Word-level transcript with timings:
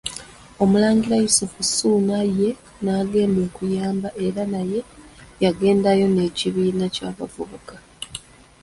Omulangira 0.63 1.15
Yusufu 1.23 1.59
Ssuuna 1.67 2.19
ye 2.37 2.49
n'agenda 2.83 3.39
okuyamba 3.47 4.09
era 4.25 4.41
naye 4.53 4.79
yagendayo 5.43 6.05
n'ekibiina 6.09 6.85
ky'abavubuka. 6.95 7.75